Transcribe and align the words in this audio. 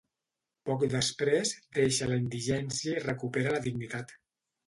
Poc 0.69 0.85
després, 0.93 1.51
deixa 1.79 2.09
la 2.11 2.17
indigència 2.21 2.95
i 2.97 3.05
recupera 3.05 3.55
la 3.57 3.63
dignitat. 3.67 4.17